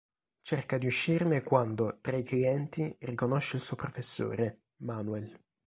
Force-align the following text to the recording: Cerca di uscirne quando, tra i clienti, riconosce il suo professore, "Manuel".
Cerca 0.41 0.79
di 0.79 0.87
uscirne 0.87 1.43
quando, 1.43 1.99
tra 2.01 2.17
i 2.17 2.23
clienti, 2.23 2.95
riconosce 3.01 3.57
il 3.57 3.61
suo 3.61 3.75
professore, 3.75 4.69
"Manuel". 4.77 5.39